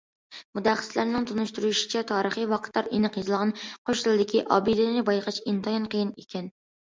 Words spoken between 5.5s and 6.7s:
ئىنتايىن قىيىن ئىكەن.